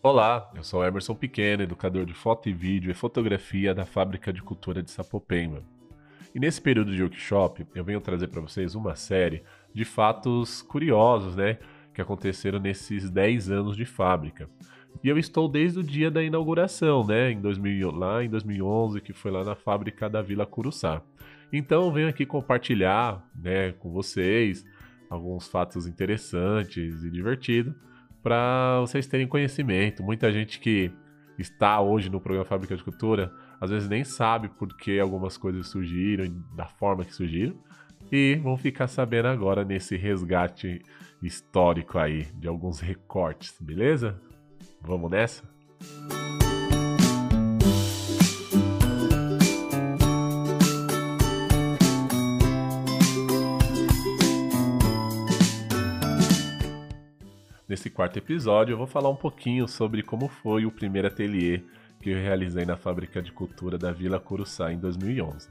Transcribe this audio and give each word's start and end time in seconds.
Olá, 0.00 0.48
eu 0.54 0.62
sou 0.62 0.84
Emerson 0.84 1.12
Pequeno, 1.12 1.64
educador 1.64 2.06
de 2.06 2.14
foto 2.14 2.48
e 2.48 2.52
vídeo 2.52 2.88
e 2.88 2.94
fotografia 2.94 3.74
da 3.74 3.84
Fábrica 3.84 4.32
de 4.32 4.40
Cultura 4.40 4.80
de 4.80 4.92
Sapopemba. 4.92 5.64
E 6.32 6.38
nesse 6.38 6.62
período 6.62 6.94
de 6.94 7.02
workshop, 7.02 7.66
eu 7.74 7.82
venho 7.82 8.00
trazer 8.00 8.28
para 8.28 8.40
vocês 8.40 8.76
uma 8.76 8.94
série 8.94 9.42
de 9.74 9.84
fatos 9.84 10.62
curiosos, 10.62 11.34
né, 11.34 11.58
que 11.92 12.00
aconteceram 12.00 12.60
nesses 12.60 13.10
10 13.10 13.50
anos 13.50 13.76
de 13.76 13.84
fábrica. 13.84 14.48
E 15.02 15.08
eu 15.08 15.18
estou 15.18 15.48
desde 15.48 15.80
o 15.80 15.82
dia 15.82 16.12
da 16.12 16.22
inauguração, 16.22 17.04
né, 17.04 17.32
em 17.32 17.40
2000, 17.40 17.90
lá 17.90 18.22
em 18.22 18.30
2011, 18.30 19.00
que 19.00 19.12
foi 19.12 19.32
lá 19.32 19.42
na 19.42 19.56
fábrica 19.56 20.08
da 20.08 20.22
Vila 20.22 20.46
Curuçá. 20.46 21.02
Então 21.52 21.86
eu 21.86 21.92
venho 21.92 22.08
aqui 22.08 22.24
compartilhar, 22.24 23.28
né, 23.34 23.72
com 23.72 23.90
vocês 23.90 24.64
alguns 25.10 25.48
fatos 25.48 25.88
interessantes 25.88 27.02
e 27.02 27.10
divertidos 27.10 27.74
para 28.22 28.80
vocês 28.80 29.06
terem 29.06 29.26
conhecimento. 29.26 30.02
Muita 30.02 30.30
gente 30.32 30.60
que 30.60 30.92
está 31.38 31.80
hoje 31.80 32.10
no 32.10 32.20
programa 32.20 32.44
Fábrica 32.44 32.76
de 32.76 32.82
Cultura 32.82 33.32
às 33.60 33.70
vezes 33.70 33.88
nem 33.88 34.04
sabe 34.04 34.48
por 34.48 34.76
que 34.76 34.98
algumas 35.00 35.36
coisas 35.36 35.68
surgiram, 35.68 36.26
da 36.54 36.66
forma 36.66 37.04
que 37.04 37.14
surgiram, 37.14 37.56
e 38.10 38.36
vão 38.36 38.56
ficar 38.56 38.86
sabendo 38.86 39.28
agora 39.28 39.64
nesse 39.64 39.96
resgate 39.96 40.80
histórico 41.22 41.98
aí 41.98 42.26
de 42.34 42.46
alguns 42.46 42.80
recortes, 42.80 43.56
beleza? 43.60 44.20
Vamos 44.80 45.10
nessa? 45.10 45.42
Nesse 57.68 57.90
quarto 57.90 58.16
episódio, 58.16 58.72
eu 58.72 58.78
vou 58.78 58.86
falar 58.86 59.10
um 59.10 59.14
pouquinho 59.14 59.68
sobre 59.68 60.02
como 60.02 60.26
foi 60.26 60.64
o 60.64 60.70
primeiro 60.70 61.06
ateliê 61.06 61.60
que 62.00 62.08
eu 62.08 62.16
realizei 62.16 62.64
na 62.64 62.78
Fábrica 62.78 63.20
de 63.20 63.30
Cultura 63.30 63.76
da 63.76 63.92
Vila 63.92 64.18
Curuçá 64.18 64.72
em 64.72 64.78
2011. 64.78 65.50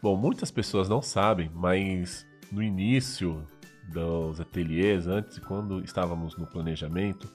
Bom, 0.00 0.16
muitas 0.16 0.52
pessoas 0.52 0.88
não 0.88 1.02
sabem, 1.02 1.50
mas 1.52 2.24
no 2.52 2.62
início 2.62 3.44
dos 3.92 4.40
ateliês, 4.40 5.08
antes, 5.08 5.40
quando 5.40 5.82
estávamos 5.82 6.36
no 6.38 6.46
planejamento, 6.46 7.28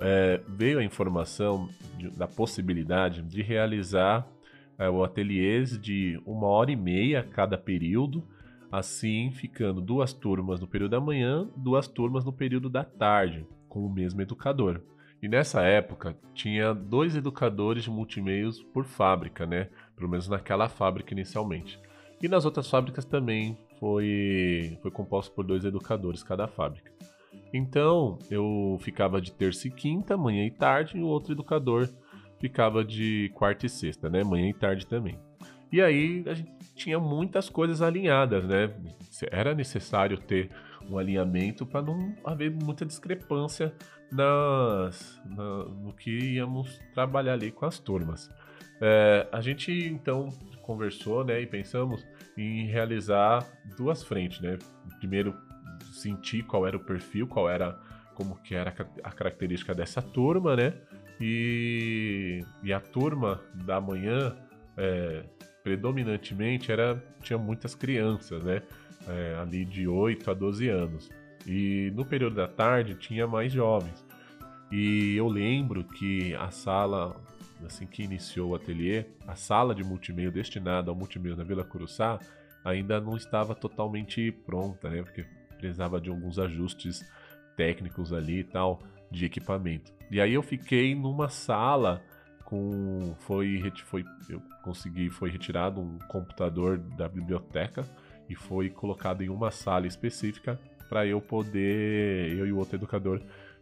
é, 0.00 0.40
veio 0.48 0.78
a 0.78 0.84
informação 0.84 1.68
de, 1.98 2.08
da 2.08 2.26
possibilidade 2.26 3.20
de 3.20 3.42
realizar 3.42 4.26
é, 4.78 4.88
o 4.88 5.04
ateliês 5.04 5.78
de 5.78 6.18
uma 6.24 6.46
hora 6.46 6.70
e 6.70 6.76
meia 6.76 7.22
cada 7.22 7.58
período, 7.58 8.26
assim 8.72 9.30
ficando 9.30 9.82
duas 9.82 10.14
turmas 10.14 10.58
no 10.58 10.66
período 10.66 10.92
da 10.92 11.00
manhã, 11.02 11.46
duas 11.54 11.86
turmas 11.86 12.24
no 12.24 12.32
período 12.32 12.70
da 12.70 12.82
tarde 12.82 13.46
com 13.68 13.84
o 13.84 13.92
mesmo 13.92 14.20
educador. 14.20 14.80
E 15.20 15.28
nessa 15.28 15.62
época 15.62 16.16
tinha 16.32 16.72
dois 16.72 17.16
educadores 17.16 17.84
de 17.84 17.90
multimeios 17.90 18.62
por 18.62 18.84
fábrica, 18.84 19.44
né? 19.44 19.68
Pelo 19.96 20.08
menos 20.08 20.28
naquela 20.28 20.68
fábrica 20.68 21.12
inicialmente. 21.12 21.78
E 22.22 22.28
nas 22.28 22.44
outras 22.44 22.70
fábricas 22.70 23.04
também 23.04 23.58
foi, 23.78 24.78
foi 24.80 24.90
composto 24.90 25.32
por 25.32 25.44
dois 25.44 25.64
educadores 25.64 26.22
cada 26.22 26.46
fábrica. 26.46 26.92
Então 27.52 28.18
eu 28.30 28.78
ficava 28.80 29.20
de 29.20 29.32
terça 29.32 29.66
e 29.66 29.70
quinta, 29.70 30.16
manhã 30.16 30.44
e 30.44 30.50
tarde, 30.50 30.98
e 30.98 31.02
o 31.02 31.06
outro 31.06 31.32
educador 31.32 31.88
ficava 32.38 32.84
de 32.84 33.30
quarta 33.34 33.66
e 33.66 33.68
sexta, 33.68 34.08
né? 34.08 34.22
Manhã 34.22 34.48
e 34.48 34.54
tarde 34.54 34.86
também. 34.86 35.18
E 35.72 35.82
aí 35.82 36.22
a 36.26 36.34
gente 36.34 36.50
tinha 36.74 36.98
muitas 36.98 37.48
coisas 37.50 37.82
alinhadas, 37.82 38.44
né? 38.44 38.72
Era 39.30 39.54
necessário 39.54 40.18
ter 40.18 40.50
um 40.88 40.98
alinhamento 40.98 41.66
para 41.66 41.82
não 41.82 42.14
haver 42.24 42.50
muita 42.50 42.84
discrepância 42.84 43.72
nas, 44.10 45.20
na, 45.24 45.64
no 45.64 45.92
que 45.92 46.10
íamos 46.10 46.80
trabalhar 46.94 47.34
ali 47.34 47.50
com 47.50 47.66
as 47.66 47.78
turmas. 47.78 48.30
É, 48.80 49.26
a 49.32 49.40
gente 49.40 49.72
então 49.72 50.28
conversou 50.62 51.24
né, 51.24 51.40
e 51.40 51.46
pensamos 51.46 52.06
em 52.36 52.66
realizar 52.66 53.46
duas 53.76 54.02
frentes. 54.02 54.40
Né? 54.40 54.58
Primeiro, 54.98 55.34
sentir 55.92 56.42
qual 56.44 56.66
era 56.66 56.76
o 56.76 56.80
perfil, 56.80 57.26
qual 57.26 57.48
era 57.48 57.78
como 58.14 58.36
que 58.36 58.54
era 58.54 58.74
a 59.04 59.12
característica 59.12 59.72
dessa 59.72 60.02
turma, 60.02 60.56
né? 60.56 60.74
E, 61.20 62.44
e 62.64 62.72
a 62.72 62.80
turma 62.80 63.40
da 63.54 63.80
manhã 63.80 64.36
é, 64.76 65.24
predominantemente 65.62 66.72
era 66.72 67.00
tinha 67.22 67.38
muitas 67.38 67.76
crianças, 67.76 68.42
né? 68.42 68.62
É, 69.08 69.36
ali 69.40 69.64
de 69.64 69.88
8 69.88 70.30
a 70.30 70.34
12 70.34 70.68
anos. 70.68 71.10
E 71.46 71.90
no 71.94 72.04
período 72.04 72.36
da 72.36 72.46
tarde 72.46 72.94
tinha 72.94 73.26
mais 73.26 73.52
jovens. 73.52 74.04
E 74.70 75.16
eu 75.16 75.26
lembro 75.28 75.82
que 75.82 76.34
a 76.34 76.50
sala, 76.50 77.16
assim 77.64 77.86
que 77.86 78.02
iniciou 78.02 78.50
o 78.50 78.54
ateliê, 78.54 79.06
a 79.26 79.34
sala 79.34 79.74
de 79.74 79.82
multimeio 79.82 80.30
destinada 80.30 80.90
ao 80.90 80.96
multimeio 80.96 81.36
na 81.36 81.44
Vila 81.44 81.64
Curuçá 81.64 82.18
ainda 82.64 83.00
não 83.00 83.16
estava 83.16 83.54
totalmente 83.54 84.30
pronta, 84.30 84.90
né? 84.90 85.02
Porque 85.02 85.24
precisava 85.56 86.00
de 86.00 86.10
alguns 86.10 86.38
ajustes 86.38 87.04
técnicos 87.56 88.12
ali 88.12 88.40
e 88.40 88.44
tal 88.44 88.80
de 89.10 89.24
equipamento. 89.24 89.92
E 90.10 90.20
aí 90.20 90.34
eu 90.34 90.42
fiquei 90.42 90.94
numa 90.94 91.28
sala 91.28 92.02
com 92.44 93.14
foi 93.20 93.62
foi 93.84 94.04
eu 94.28 94.40
consegui 94.62 95.10
foi 95.10 95.30
retirado 95.30 95.80
um 95.80 95.98
computador 96.08 96.78
da 96.78 97.08
biblioteca 97.08 97.84
e 98.28 98.34
foi 98.34 98.68
colocado 98.68 99.22
em 99.22 99.28
uma 99.28 99.50
sala 99.50 99.86
específica 99.86 100.60
para 100.88 101.06
eu 101.06 101.20
poder, 101.20 102.36
eu 102.36 102.46
e 102.46 102.52
o 102.52 102.58
outro 102.58 102.76
educador, 102.76 103.20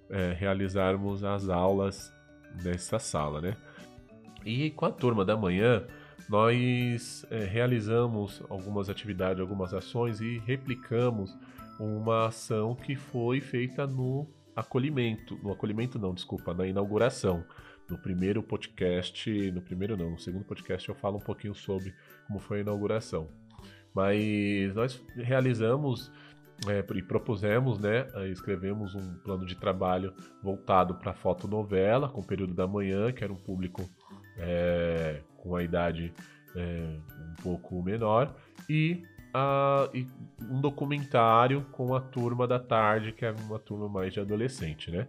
é, 0.09 0.33
realizarmos 0.33 1.25
as 1.25 1.49
aulas 1.49 2.13
nessa 2.63 2.99
sala, 2.99 3.41
né? 3.41 3.57
E 4.45 4.71
com 4.71 4.87
a 4.87 4.93
turma 4.93 5.25
da 5.25 5.37
manhã, 5.37 5.85
nós 6.29 7.27
é, 7.31 7.45
realizamos 7.45 8.43
algumas 8.49 8.89
atividades, 8.89 9.41
algumas 9.41 9.75
ações 9.75 10.21
e 10.21 10.39
replicamos 10.39 11.37
uma 11.79 12.27
ação 12.27 12.75
que 12.75 12.97
foi 12.97 13.41
feita 13.41 13.87
no 13.87 14.27
acolhimento, 14.55 15.39
no 15.43 15.53
acolhimento 15.53 15.99
não, 15.99 16.15
desculpa, 16.15 16.55
na 16.55 16.67
inauguração. 16.67 17.45
No 17.89 17.97
primeiro 17.97 18.43
podcast, 18.43 19.31
no 19.53 19.63
primeiro 19.63 19.97
não, 19.97 20.11
no 20.11 20.19
segundo 20.19 20.45
podcast 20.45 20.89
eu 20.89 20.95
falo 20.95 21.19
um 21.19 21.21
pouquinho 21.21 21.55
sobre 21.55 21.95
como 22.27 22.41
foi 22.41 22.59
a 22.59 22.61
inauguração. 22.63 23.29
Mas 23.97 24.75
nós 24.75 25.03
realizamos 25.15 26.13
é, 26.69 26.85
e 26.95 27.03
propusemos, 27.03 27.79
né, 27.79 28.07
escrevemos 28.31 28.95
um 28.95 29.15
plano 29.25 29.47
de 29.47 29.55
trabalho 29.55 30.13
voltado 30.43 30.97
para 30.97 31.15
fotonovela, 31.15 32.07
com 32.07 32.21
o 32.21 32.25
período 32.25 32.53
da 32.53 32.67
manhã, 32.67 33.11
que 33.11 33.25
era 33.25 33.33
um 33.33 33.37
público 33.37 33.89
é, 34.37 35.23
com 35.39 35.57
a 35.57 35.63
idade 35.63 36.13
é, 36.55 36.99
um 37.31 37.43
pouco 37.43 37.83
menor, 37.83 38.35
e, 38.69 39.03
a, 39.33 39.89
e, 39.95 40.07
um 40.43 40.61
documentário 40.61 41.65
com 41.73 41.95
a 41.95 42.01
turma 42.01 42.47
da 42.47 42.59
tarde, 42.59 43.13
que 43.13 43.25
era 43.25 43.37
uma 43.45 43.59
turma 43.59 43.89
mais 43.89 44.13
de 44.13 44.21
adolescente, 44.21 44.91
né. 44.91 45.07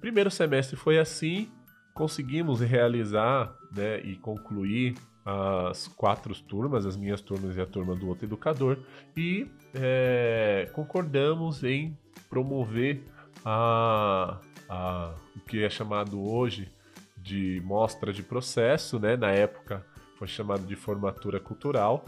Primeiro 0.00 0.30
semestre 0.30 0.76
foi 0.76 0.98
assim, 0.98 1.48
conseguimos 1.94 2.60
realizar 2.60 3.54
né, 3.72 4.00
e 4.00 4.16
concluir 4.16 4.96
as 5.24 5.88
quatro 5.88 6.34
turmas, 6.34 6.84
as 6.84 6.96
minhas 6.96 7.20
turmas 7.20 7.56
e 7.56 7.60
a 7.60 7.66
turma 7.66 7.94
do 7.94 8.08
outro 8.08 8.26
educador, 8.26 8.78
e 9.16 9.46
é, 9.74 10.68
concordamos 10.74 11.64
em 11.64 11.96
promover 12.28 13.02
a, 13.44 14.38
a, 14.68 15.14
o 15.34 15.40
que 15.40 15.62
é 15.62 15.70
chamado 15.70 16.22
hoje 16.22 16.70
de 17.16 17.62
mostra 17.64 18.12
de 18.12 18.22
processo, 18.22 18.98
né? 18.98 19.16
Na 19.16 19.30
época 19.30 19.84
foi 20.18 20.28
chamado 20.28 20.66
de 20.66 20.76
formatura 20.76 21.40
cultural, 21.40 22.04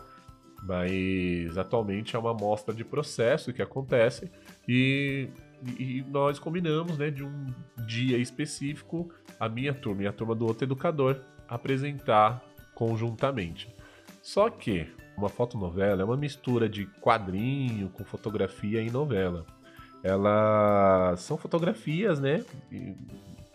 mas 0.62 1.56
atualmente 1.56 2.14
é 2.14 2.18
uma 2.18 2.34
mostra 2.34 2.74
de 2.74 2.84
processo 2.84 3.52
que 3.52 3.62
acontece 3.62 4.30
e, 4.68 5.28
e 5.78 6.04
nós 6.08 6.38
combinamos, 6.38 6.98
né, 6.98 7.10
de 7.10 7.22
um 7.22 7.46
dia 7.86 8.18
específico 8.18 9.10
a 9.38 9.48
minha 9.48 9.72
turma 9.72 10.02
e 10.02 10.06
a 10.06 10.12
turma 10.12 10.34
do 10.34 10.46
outro 10.46 10.64
educador 10.64 11.20
apresentar 11.48 12.42
conjuntamente. 12.76 13.74
Só 14.22 14.50
que 14.50 14.86
uma 15.16 15.30
fotonovela 15.30 16.02
é 16.02 16.04
uma 16.04 16.16
mistura 16.16 16.68
de 16.68 16.84
quadrinho 17.00 17.88
com 17.88 18.04
fotografia 18.04 18.82
e 18.82 18.90
novela. 18.90 19.46
Elas 20.02 21.20
são 21.20 21.38
fotografias, 21.38 22.20
né, 22.20 22.44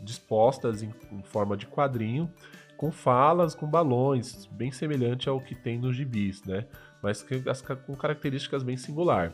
dispostas 0.02 0.82
em, 0.82 0.92
forma 1.24 1.56
de 1.56 1.68
quadrinho, 1.68 2.30
com 2.76 2.92
falas, 2.92 3.54
com 3.54 3.68
balões, 3.68 4.48
bem 4.48 4.72
semelhante 4.72 5.30
ao 5.30 5.40
que 5.40 5.54
tem 5.54 5.78
nos 5.78 5.96
gibis, 5.96 6.44
né, 6.44 6.66
mas 7.02 7.24
com 7.86 7.96
características 7.96 8.64
bem 8.64 8.76
singular. 8.76 9.34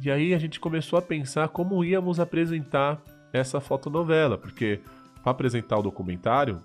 E 0.00 0.10
aí 0.10 0.34
a 0.34 0.38
gente 0.38 0.60
começou 0.60 0.98
a 0.98 1.02
pensar 1.02 1.48
como 1.48 1.82
íamos 1.82 2.20
apresentar 2.20 3.00
essa 3.32 3.58
fotonovela, 3.58 4.36
porque 4.36 4.80
para 5.22 5.32
apresentar 5.32 5.78
o 5.78 5.82
documentário 5.82 6.60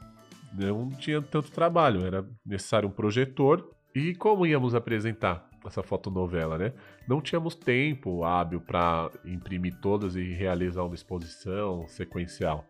não 0.53 0.89
tinha 0.89 1.21
tanto 1.21 1.51
trabalho, 1.51 2.05
era 2.05 2.25
necessário 2.45 2.87
um 2.89 2.91
projetor. 2.91 3.69
E 3.93 4.13
como 4.15 4.45
íamos 4.45 4.75
apresentar 4.75 5.49
essa 5.65 5.83
fotonovela, 5.83 6.57
né? 6.57 6.73
Não 7.07 7.21
tínhamos 7.21 7.55
tempo 7.55 8.23
hábil 8.23 8.61
para 8.61 9.09
imprimir 9.25 9.75
todas 9.81 10.15
e 10.15 10.23
realizar 10.33 10.83
uma 10.83 10.95
exposição 10.95 11.87
sequencial. 11.87 12.65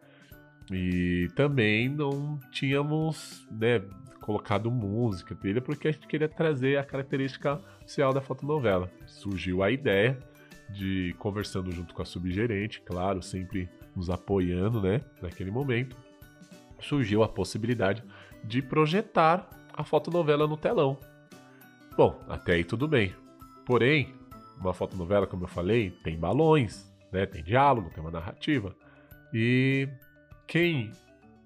E 0.71 1.27
também 1.35 1.89
não 1.89 2.39
tínhamos 2.51 3.47
né, 3.51 3.81
colocado 4.21 4.69
música 4.69 5.33
dele 5.35 5.59
porque 5.59 5.87
a 5.87 5.91
gente 5.91 6.07
queria 6.07 6.29
trazer 6.29 6.77
a 6.77 6.83
característica 6.83 7.59
social 7.85 8.13
da 8.13 8.21
fotonovela. 8.21 8.91
Surgiu 9.05 9.63
a 9.63 9.71
ideia 9.71 10.17
de 10.69 11.15
conversando 11.17 11.71
junto 11.71 11.93
com 11.93 12.01
a 12.01 12.05
subgerente, 12.05 12.81
claro, 12.81 13.21
sempre 13.23 13.67
nos 13.95 14.09
apoiando, 14.09 14.81
né, 14.81 15.01
naquele 15.21 15.49
momento. 15.49 15.97
Surgiu 16.81 17.23
a 17.23 17.27
possibilidade 17.27 18.03
de 18.43 18.61
projetar 18.61 19.49
a 19.73 19.83
fotonovela 19.83 20.47
no 20.47 20.57
telão. 20.57 20.97
Bom, 21.95 22.19
até 22.27 22.53
aí 22.53 22.63
tudo 22.63 22.87
bem. 22.87 23.13
Porém, 23.65 24.13
uma 24.59 24.73
fotonovela, 24.73 25.27
como 25.27 25.43
eu 25.43 25.47
falei, 25.47 25.91
tem 26.03 26.17
balões, 26.17 26.89
né? 27.11 27.25
Tem 27.25 27.43
diálogo, 27.43 27.89
tem 27.89 28.01
uma 28.01 28.11
narrativa. 28.11 28.75
E 29.33 29.87
quem 30.47 30.91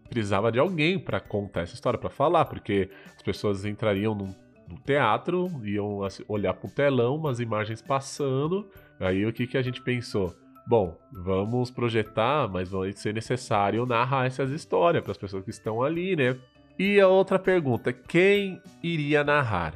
precisava 0.09 0.51
de 0.51 0.59
alguém 0.59 1.00
para 1.00 1.19
contar 1.19 1.62
essa 1.62 1.74
história, 1.74 2.00
para 2.00 2.09
falar, 2.09 2.45
porque 2.45 2.89
as 3.15 3.21
pessoas 3.21 3.65
entrariam 3.65 4.13
no, 4.13 4.36
no 4.68 4.79
teatro, 4.86 5.50
iam 5.63 6.00
olhar 6.27 6.53
para 6.53 6.68
o 6.68 6.71
telão, 6.71 7.15
umas 7.15 7.39
imagens 7.39 7.81
passando. 7.81 8.69
Aí 9.00 9.25
o 9.25 9.33
que, 9.33 9.47
que 9.47 9.57
a 9.57 9.62
gente 9.62 9.81
pensou? 9.81 10.36
Bom, 10.65 10.98
vamos 11.12 11.69
projetar, 11.69 12.48
mas 12.48 12.69
vai 12.69 12.94
ser 12.94 13.13
necessário 13.13 13.86
narrar 13.86 14.27
essas 14.27 14.50
histórias 14.50 15.04
para 15.04 15.12
as 15.12 15.18
pessoas 15.18 15.44
que 15.44 15.50
estão 15.50 15.83
ali, 15.83 16.15
né? 16.15 16.38
E 16.80 17.00
a 17.00 17.07
outra 17.07 17.38
pergunta: 17.38 17.92
quem 17.92 18.62
iria 18.81 19.24
narrar? 19.24 19.74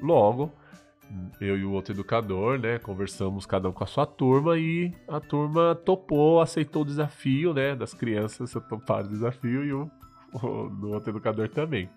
Logo, 0.00 0.52
eu 1.40 1.58
e 1.58 1.64
o 1.64 1.72
outro 1.72 1.92
educador, 1.92 2.58
né, 2.58 2.78
conversamos 2.78 3.44
cada 3.44 3.68
um 3.68 3.72
com 3.72 3.84
a 3.84 3.86
sua 3.86 4.06
turma 4.06 4.56
e 4.56 4.92
a 5.08 5.20
turma 5.20 5.74
topou, 5.74 6.40
aceitou 6.40 6.82
o 6.82 6.86
desafio, 6.86 7.52
né, 7.52 7.74
das 7.74 7.92
crianças 7.92 8.52
toparam 8.68 9.06
o 9.06 9.10
desafio 9.10 9.64
e 9.64 9.72
o, 9.72 9.90
o 10.42 10.86
outro 10.88 11.10
educador 11.10 11.48
também. 11.48 11.90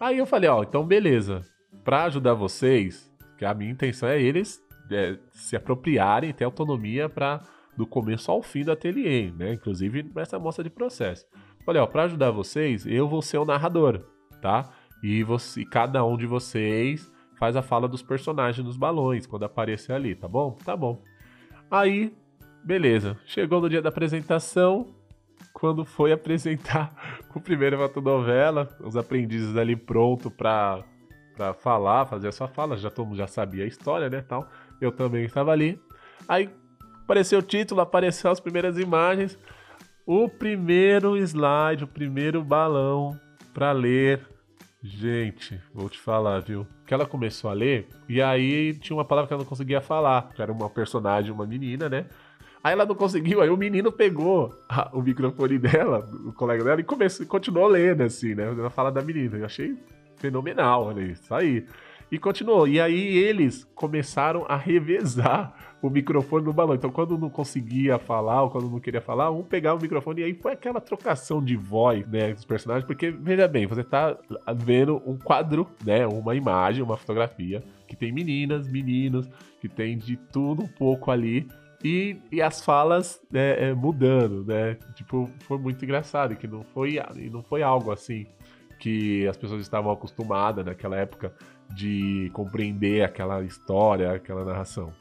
Aí 0.00 0.18
eu 0.18 0.26
falei, 0.26 0.50
ó, 0.50 0.62
então 0.62 0.84
beleza, 0.84 1.42
para 1.84 2.04
ajudar 2.04 2.34
vocês, 2.34 3.10
que 3.38 3.44
a 3.44 3.54
minha 3.54 3.70
intenção 3.70 4.08
é 4.08 4.20
eles 4.20 4.60
é, 4.90 5.16
se 5.32 5.56
apropriarem, 5.56 6.32
ter 6.32 6.44
autonomia 6.44 7.08
para 7.08 7.40
do 7.78 7.86
começo 7.86 8.28
ao 8.28 8.42
fim 8.42 8.64
do 8.64 8.72
ateliê, 8.72 9.30
né, 9.30 9.52
inclusive 9.52 10.04
nessa 10.12 10.36
mostra 10.36 10.64
de 10.64 10.68
processo. 10.68 11.24
Ó, 11.64 11.86
para 11.86 12.04
ajudar 12.04 12.32
vocês, 12.32 12.84
eu 12.84 13.06
vou 13.08 13.22
ser 13.22 13.38
o 13.38 13.44
narrador, 13.44 14.02
tá? 14.42 14.68
E 15.00 15.22
você, 15.22 15.64
cada 15.64 16.04
um 16.04 16.16
de 16.16 16.26
vocês 16.26 17.12
faz 17.38 17.54
a 17.54 17.62
fala 17.62 17.86
dos 17.86 18.02
personagens 18.02 18.66
nos 18.66 18.76
balões 18.76 19.26
quando 19.26 19.44
aparecer 19.44 19.92
ali, 19.92 20.16
tá 20.16 20.26
bom? 20.26 20.56
Tá 20.64 20.76
bom. 20.76 21.00
Aí, 21.70 22.12
beleza. 22.64 23.16
Chegou 23.24 23.60
no 23.60 23.68
dia 23.68 23.80
da 23.80 23.90
apresentação, 23.90 24.88
quando 25.52 25.84
foi 25.84 26.10
apresentar 26.12 26.92
o 27.32 27.40
primeiro 27.40 27.78
fotonovela, 27.78 28.68
os 28.80 28.96
aprendizes 28.96 29.56
ali 29.56 29.76
pronto 29.76 30.32
pra, 30.32 30.82
pra 31.36 31.54
falar, 31.54 32.06
fazer 32.06 32.26
a 32.26 32.32
sua 32.32 32.48
fala, 32.48 32.76
já 32.76 32.90
todo 32.90 33.06
mundo 33.06 33.18
já 33.18 33.28
sabia 33.28 33.62
a 33.62 33.68
história, 33.68 34.10
né, 34.10 34.20
tal. 34.20 34.48
Eu 34.80 34.90
também 34.90 35.24
estava 35.24 35.52
ali. 35.52 35.80
Aí 36.26 36.50
apareceu 37.08 37.38
o 37.38 37.42
título, 37.42 37.80
apareceram 37.80 38.32
as 38.32 38.38
primeiras 38.38 38.78
imagens, 38.78 39.38
o 40.04 40.28
primeiro 40.28 41.16
slide, 41.16 41.84
o 41.84 41.88
primeiro 41.88 42.44
balão 42.44 43.18
para 43.54 43.72
ler 43.72 44.20
Gente, 44.80 45.60
vou 45.74 45.88
te 45.88 45.98
falar, 45.98 46.38
viu? 46.38 46.64
Que 46.86 46.94
ela 46.94 47.04
começou 47.04 47.50
a 47.50 47.52
ler 47.52 47.88
e 48.08 48.22
aí 48.22 48.74
tinha 48.74 48.96
uma 48.96 49.04
palavra 49.04 49.26
que 49.26 49.34
ela 49.34 49.42
não 49.42 49.48
conseguia 49.48 49.80
falar, 49.80 50.30
era 50.38 50.52
uma 50.52 50.70
personagem, 50.70 51.32
uma 51.32 51.44
menina, 51.44 51.88
né? 51.88 52.06
Aí 52.62 52.74
ela 52.74 52.86
não 52.86 52.94
conseguiu, 52.94 53.40
aí 53.40 53.50
o 53.50 53.56
menino 53.56 53.90
pegou 53.90 54.54
a, 54.68 54.88
o 54.92 55.02
microfone 55.02 55.58
dela, 55.58 56.08
o 56.24 56.32
colega 56.32 56.62
dela, 56.62 56.80
e 56.80 56.84
começou, 56.84 57.26
continuou 57.26 57.66
lendo, 57.66 58.02
assim, 58.02 58.36
né? 58.36 58.44
Ela 58.44 58.70
fala 58.70 58.92
da 58.92 59.02
menina. 59.02 59.36
Eu 59.38 59.46
achei 59.46 59.76
fenomenal, 60.16 60.84
olha 60.84 61.00
isso 61.00 61.34
aí. 61.34 61.66
E 62.10 62.18
continuou. 62.18 62.66
E 62.66 62.80
aí 62.80 63.16
eles 63.16 63.64
começaram 63.74 64.44
a 64.48 64.56
revezar 64.56 65.54
o 65.80 65.90
microfone 65.90 66.44
no 66.44 66.52
balão. 66.52 66.74
Então, 66.74 66.90
quando 66.90 67.18
não 67.18 67.30
conseguia 67.30 67.98
falar 67.98 68.42
ou 68.42 68.50
quando 68.50 68.70
não 68.70 68.80
queria 68.80 69.00
falar, 69.00 69.30
um 69.30 69.42
pegava 69.42 69.78
o 69.78 69.82
microfone 69.82 70.22
e 70.22 70.24
aí 70.24 70.34
foi 70.34 70.52
aquela 70.52 70.80
trocação 70.80 71.42
de 71.42 71.56
voz, 71.56 72.06
né, 72.08 72.32
dos 72.32 72.44
personagens. 72.44 72.86
Porque, 72.86 73.10
veja 73.10 73.46
bem, 73.46 73.66
você 73.66 73.84
tá 73.84 74.16
vendo 74.56 75.02
um 75.06 75.16
quadro, 75.16 75.68
né, 75.84 76.06
uma 76.06 76.34
imagem, 76.34 76.82
uma 76.82 76.96
fotografia, 76.96 77.62
que 77.86 77.94
tem 77.94 78.10
meninas, 78.10 78.68
meninos, 78.68 79.28
que 79.60 79.68
tem 79.68 79.96
de 79.96 80.16
tudo 80.16 80.62
um 80.62 80.68
pouco 80.68 81.10
ali. 81.10 81.46
E, 81.84 82.16
e 82.32 82.42
as 82.42 82.64
falas 82.64 83.20
né, 83.30 83.68
é, 83.68 83.74
mudando, 83.74 84.44
né? 84.44 84.76
Tipo, 84.96 85.30
foi 85.40 85.58
muito 85.58 85.84
engraçado, 85.84 86.34
que 86.34 86.48
não 86.48 86.64
foi, 86.64 86.98
não 87.30 87.40
foi 87.40 87.62
algo 87.62 87.92
assim 87.92 88.26
que 88.80 89.26
as 89.26 89.36
pessoas 89.36 89.60
estavam 89.60 89.90
acostumadas 89.90 90.64
naquela 90.64 90.96
época 90.96 91.32
de 91.70 92.30
compreender 92.32 93.02
aquela 93.02 93.42
história, 93.42 94.12
aquela 94.12 94.44
narração. 94.44 94.92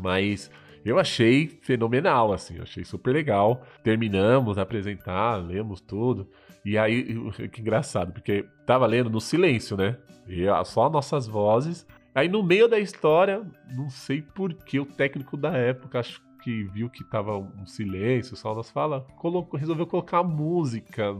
Mas 0.00 0.50
eu 0.84 0.98
achei 0.98 1.48
fenomenal, 1.62 2.32
assim, 2.32 2.60
achei 2.60 2.84
super 2.84 3.12
legal. 3.12 3.64
Terminamos 3.82 4.58
apresentar, 4.58 5.36
lemos 5.36 5.80
tudo. 5.80 6.28
E 6.64 6.76
aí, 6.76 7.14
que 7.52 7.60
engraçado, 7.60 8.12
porque 8.12 8.44
tava 8.64 8.86
lendo 8.86 9.08
no 9.08 9.20
silêncio, 9.20 9.76
né? 9.76 9.96
E 10.28 10.44
só 10.64 10.90
nossas 10.90 11.26
vozes. 11.26 11.86
Aí 12.14 12.28
no 12.28 12.42
meio 12.42 12.66
da 12.66 12.78
história, 12.78 13.44
não 13.70 13.90
sei 13.90 14.22
por 14.22 14.52
que 14.54 14.80
o 14.80 14.86
técnico 14.86 15.36
da 15.36 15.52
época, 15.56 16.00
acho 16.00 16.20
que 16.42 16.64
viu 16.64 16.88
que 16.88 17.04
tava 17.04 17.36
um 17.36 17.66
silêncio, 17.66 18.36
só 18.36 18.54
nas 18.54 18.70
fala, 18.70 19.00
colocou, 19.16 19.58
resolveu 19.58 19.86
colocar 19.86 20.22
música, 20.22 21.14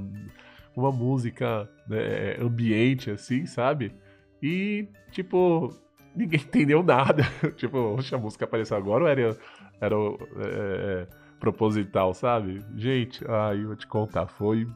uma 0.75 0.93
música 0.93 1.69
né, 1.89 2.37
ambiente, 2.41 3.11
assim, 3.11 3.45
sabe? 3.45 3.93
E, 4.43 4.89
tipo, 5.11 5.73
ninguém 6.15 6.41
entendeu 6.45 6.83
nada. 6.83 7.25
tipo, 7.57 7.97
a 8.13 8.19
música 8.19 8.45
apareceu 8.45 8.77
agora 8.77 9.05
ou 9.05 9.11
era, 9.11 9.39
era 9.81 9.97
é, 9.97 10.07
é, 10.45 11.07
proposital, 11.39 12.15
sabe? 12.15 12.63
Gente, 12.77 13.25
aí 13.29 13.61
eu 13.61 13.69
vou 13.69 13.77
te 13.77 13.87
contar, 13.87 14.27
foi 14.27 14.67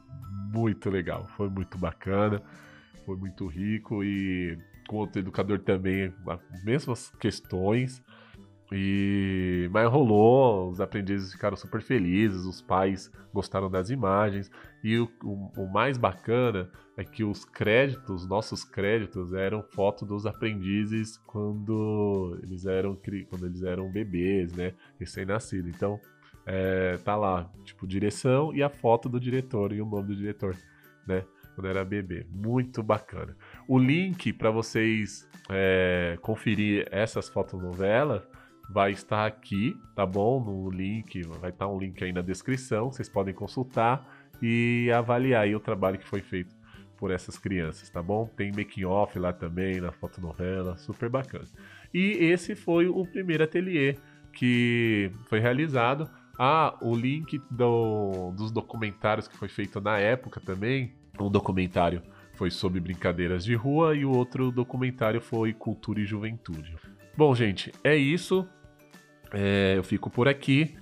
muito 0.53 0.89
legal, 0.89 1.27
foi 1.35 1.49
muito 1.49 1.77
bacana, 1.77 2.41
foi 3.05 3.15
muito 3.15 3.47
rico 3.47 4.03
e 4.03 4.57
com 4.87 4.97
outro 4.97 5.19
educador 5.19 5.59
também, 5.59 6.13
as 6.27 6.63
mesmas 6.63 7.11
questões. 7.19 8.03
E 8.71 9.69
mas 9.71 9.89
rolou, 9.89 10.69
os 10.69 10.79
aprendizes 10.79 11.33
ficaram 11.33 11.57
super 11.57 11.81
felizes, 11.81 12.45
os 12.45 12.61
pais 12.61 13.11
gostaram 13.33 13.69
das 13.69 13.89
imagens 13.89 14.49
e 14.81 14.97
o, 14.97 15.11
o, 15.23 15.63
o, 15.63 15.71
mais 15.71 15.97
bacana 15.97 16.71
é 16.95 17.03
que 17.03 17.23
os 17.23 17.43
créditos, 17.43 18.25
nossos 18.27 18.63
créditos, 18.63 19.33
eram 19.33 19.61
foto 19.61 20.05
dos 20.05 20.25
aprendizes 20.25 21.17
quando 21.17 22.39
eles 22.43 22.65
eram 22.65 22.97
quando 23.29 23.45
eles 23.45 23.61
eram 23.61 23.91
bebês, 23.91 24.53
né, 24.53 24.73
recém-nascido. 24.97 25.67
Então 25.67 25.99
é, 26.45 26.97
tá 27.03 27.17
lá, 27.17 27.51
tipo 27.65 27.85
direção 27.85 28.55
e 28.55 28.63
a 28.63 28.69
foto 28.69 29.09
do 29.09 29.19
diretor 29.19 29.73
e 29.73 29.81
o 29.81 29.85
nome 29.85 30.07
do 30.07 30.15
diretor, 30.15 30.55
né, 31.05 31.25
quando 31.55 31.67
era 31.67 31.83
bebê. 31.83 32.25
Muito 32.29 32.81
bacana. 32.81 33.35
O 33.67 33.77
link 33.77 34.31
para 34.31 34.49
vocês 34.49 35.27
é, 35.49 36.17
conferir 36.21 36.87
essas 36.89 37.27
fotonovelas 37.27 38.23
vai 38.71 38.91
estar 38.91 39.25
aqui, 39.25 39.77
tá 39.95 40.05
bom? 40.05 40.43
No 40.43 40.69
link, 40.69 41.21
vai 41.39 41.49
estar 41.49 41.67
um 41.67 41.77
link 41.77 42.01
aí 42.03 42.13
na 42.13 42.21
descrição, 42.21 42.91
vocês 42.91 43.09
podem 43.09 43.33
consultar 43.33 44.07
e 44.41 44.89
avaliar 44.91 45.43
aí 45.43 45.55
o 45.55 45.59
trabalho 45.59 45.97
que 45.97 46.07
foi 46.07 46.21
feito 46.21 46.55
por 46.97 47.11
essas 47.11 47.37
crianças, 47.37 47.89
tá 47.89 48.01
bom? 48.01 48.27
Tem 48.37 48.51
making 48.51 48.85
off 48.85 49.17
lá 49.17 49.33
também 49.33 49.81
na 49.81 49.91
fotonovela, 49.91 50.77
super 50.77 51.09
bacana. 51.09 51.45
E 51.93 52.11
esse 52.11 52.55
foi 52.55 52.87
o 52.87 53.05
primeiro 53.05 53.43
ateliê 53.43 53.97
que 54.33 55.11
foi 55.25 55.39
realizado. 55.39 56.09
Ah, 56.37 56.77
o 56.81 56.95
link 56.95 57.41
do, 57.49 58.31
dos 58.31 58.51
documentários 58.51 59.27
que 59.27 59.35
foi 59.35 59.47
feito 59.47 59.81
na 59.81 59.97
época 59.97 60.39
também. 60.39 60.93
Um 61.19 61.29
documentário 61.29 62.01
foi 62.35 62.49
sobre 62.49 62.79
brincadeiras 62.79 63.43
de 63.43 63.53
rua 63.53 63.95
e 63.95 64.05
o 64.05 64.11
outro 64.11 64.51
documentário 64.51 65.19
foi 65.19 65.53
cultura 65.53 65.99
e 65.99 66.05
juventude. 66.05 66.75
Bom, 67.17 67.35
gente, 67.35 67.71
é 67.83 67.95
isso. 67.95 68.47
É, 69.33 69.75
eu 69.77 69.83
fico 69.83 70.09
por 70.09 70.27
aqui 70.27 70.75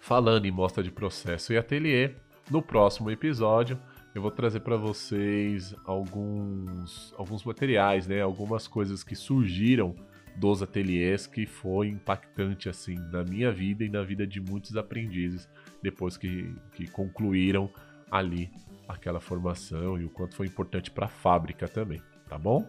falando 0.00 0.44
em 0.44 0.50
mostra 0.50 0.82
de 0.82 0.90
processo 0.90 1.52
e 1.52 1.56
ateliê. 1.56 2.10
No 2.50 2.60
próximo 2.60 3.10
episódio, 3.10 3.78
eu 4.14 4.20
vou 4.20 4.30
trazer 4.30 4.60
para 4.60 4.76
vocês 4.76 5.74
alguns, 5.84 7.14
alguns 7.16 7.42
materiais, 7.42 8.06
né? 8.06 8.20
Algumas 8.20 8.68
coisas 8.68 9.02
que 9.02 9.16
surgiram 9.16 9.96
dos 10.36 10.62
ateliês 10.62 11.26
que 11.26 11.46
foi 11.46 11.88
impactante 11.88 12.68
assim 12.68 12.96
na 13.10 13.24
minha 13.24 13.50
vida 13.50 13.84
e 13.84 13.88
na 13.88 14.02
vida 14.02 14.26
de 14.26 14.40
muitos 14.40 14.76
aprendizes 14.76 15.48
depois 15.82 16.16
que, 16.16 16.52
que 16.72 16.86
concluíram 16.88 17.70
ali 18.10 18.50
aquela 18.88 19.20
formação 19.20 19.98
e 19.98 20.04
o 20.04 20.10
quanto 20.10 20.34
foi 20.34 20.46
importante 20.46 20.90
para 20.90 21.06
a 21.06 21.08
fábrica 21.08 21.66
também, 21.66 22.02
tá 22.28 22.36
bom? 22.36 22.68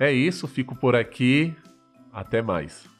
É 0.00 0.10
isso, 0.10 0.48
fico 0.48 0.74
por 0.74 0.96
aqui. 0.96 1.54
Até 2.12 2.42
mais. 2.42 2.91